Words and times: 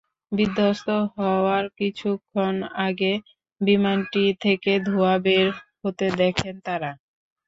বিধ্বস্ত 0.31 0.87
হওয়ার 1.15 1.65
কিছুক্ষণ 1.77 2.55
আগে 2.81 3.13
বিমানটি 3.61 4.23
থেকে 4.43 4.71
ধোঁয়াও 4.87 5.23
বের 5.25 5.47
হতে 5.81 6.05
দেখেন 6.21 6.55
তাঁরা। 6.65 6.91